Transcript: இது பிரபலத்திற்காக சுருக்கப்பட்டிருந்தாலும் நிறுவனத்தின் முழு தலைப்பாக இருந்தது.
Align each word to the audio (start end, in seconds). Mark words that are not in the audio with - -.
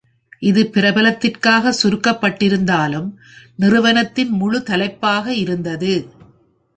இது 0.41 0.61
பிரபலத்திற்காக 0.73 1.73
சுருக்கப்பட்டிருந்தாலும் 1.81 3.09
நிறுவனத்தின் 3.55 4.31
முழு 4.31 4.61
தலைப்பாக 4.63 5.33
இருந்தது. 5.35 5.93